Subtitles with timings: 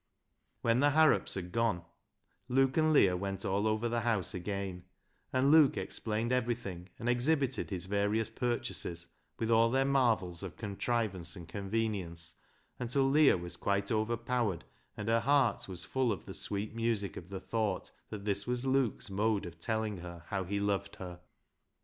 [0.63, 1.83] When the Harrops had gone,
[2.49, 4.85] Luke and Leah went all over the house again,
[5.31, 9.05] and Luke explained everything, and exhibited his various purchases,
[9.37, 12.35] with all their marvels of contrivance io8 BECKSIDE LIGHTS and convenience,
[12.79, 14.63] until Leah was quite over powered,
[14.97, 18.65] and her heart was full of the sweet music of the thought that this was
[18.65, 21.19] Luke's mode of telling her how he loved her.